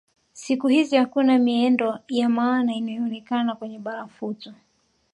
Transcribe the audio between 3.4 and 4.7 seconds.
kwenye barafuto